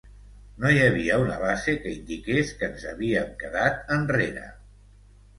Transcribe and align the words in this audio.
No 0.61 0.69
hi 0.75 0.77
havia 0.83 1.17
una 1.23 1.35
base 1.41 1.75
que 1.83 1.91
indiqués 1.95 2.53
que 2.61 2.65
ens 2.69 2.85
havíem 2.93 3.27
quedat 3.43 3.93
enrere. 3.97 4.47